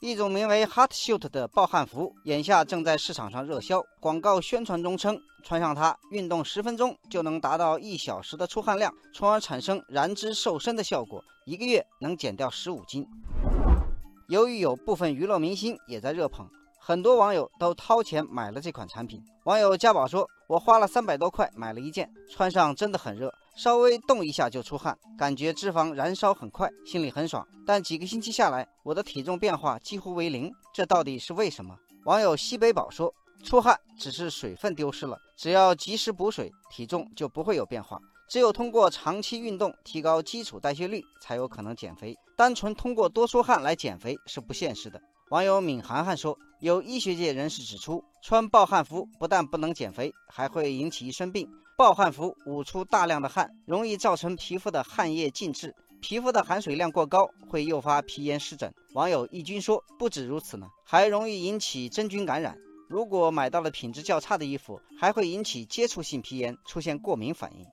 [0.00, 3.82] 一种名为 Hot Shoot 的暴汗服，眼下正在市场上热销。
[3.98, 13.04] 广告宣传中称，穿上它，运动十分钟就能达到一小时的出汗量，从而产生燃脂瘦身的效果，一个月能减掉十五斤。
[14.28, 16.48] 由于有部分娱乐明星也在热捧。
[16.88, 19.22] 很多网友都掏钱买了这款产品。
[19.44, 27.46] 网友家宝说：“我花了三百多块买了一件，穿上真的很热，稍微动一下就出汗，感觉脂肪燃烧很快，心里很爽。
[27.66, 33.12] 但几个星期下来，我的体重变化几乎为零，这到底是为什么？”网友西北宝说
[33.44, 38.00] ：“出汗只是水分丢失了，只要及时补水，体重就不会有变化。
[38.30, 42.16] 只有通过长期运动提高基础代谢率，才有可能减肥。
[42.34, 51.48] 单纯通过多出汗来减肥是不现实的。”网友闵涵涵说：“有医学界人士指出，穿暴汗服不但不能减肥，还会引起一身病。
[51.76, 62.58] 暴汗服捂出大量的汗，容易造成皮肤的汗液浸渍，皮肤的含水量过高，会诱发皮炎湿疹。”网友易军说：“不止如此呢，还容易引起真菌感染。
[62.88, 67.64] 如果买到了品质较差的衣服，还会引起接触性皮炎，出现过敏反应。”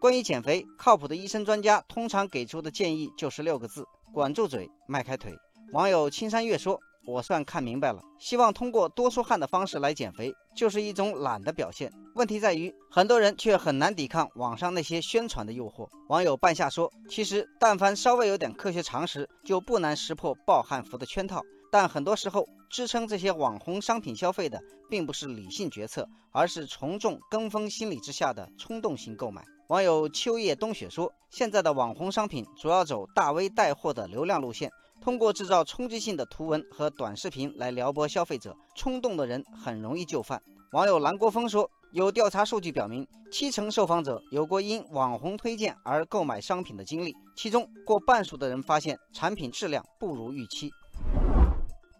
[0.00, 5.34] 关于减肥，靠谱的医生专家通常给出的建议就是六个字：管住嘴，迈开腿。
[5.72, 11.92] 网友青山月说：“我算看明白了，希望通过多出汗的方式来减肥，就是一种懒的表现。
[12.14, 21.42] 问题在于，很多人却很难抵抗网上那些宣传的诱惑。”网友半夏说：“其实，但凡稍微有点科学常识，就不难识破暴汗服的圈套。
[21.70, 34.70] 但很多时候，支撑这些网红商品消费的，并不是理性决策，而是从众跟风心理之下的冲动性购买。”网友秋叶冬雪说：“现在的网红商品主要走大 V 带货的流量路线。”
[35.04, 40.40] 通过制造冲击性的图文和短视频来撩拨消费者，冲动的人很容易就范。
[40.72, 50.70] 网友蓝国峰说，有调查数据表明，七成受访者有过因网红推荐而购买商品的经历，其中过半数的人发现产品质量不如预期。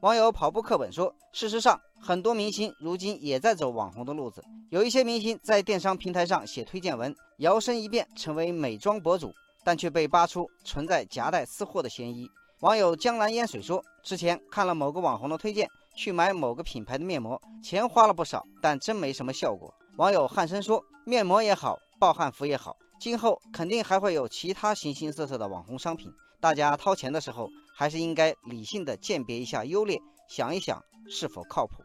[0.00, 9.30] 网友跑步课本说，事实上，很多明星如今也在走网红的路子，有一些明星在电商平台上写推荐文，摇身一变成为美妆博主，
[9.62, 12.26] 但却被扒出存在夹带私货的嫌疑。
[12.64, 26.10] 网友江南烟水说：“之前看了某个网红的推荐，去买某个品牌的面膜，钱花了不少，但真没什么效果。”网友汉生说：“面膜也好，暴汗服也好，今后肯定还会有其他形形色色的网红商品，
[26.40, 31.83] 大家掏钱的时候，还是应该理性的鉴别一下优劣，想一想是否靠谱。”